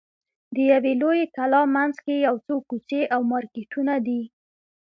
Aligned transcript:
د 0.53 0.55
یوې 0.71 0.93
لویې 1.01 1.25
کلا 1.35 1.61
منځ 1.75 1.95
کې 2.05 2.15
یو 2.27 2.35
څو 2.45 2.55
کوڅې 2.69 3.01
او 3.13 3.21
مارکېټونه 3.31 3.93
دي. 4.07 4.21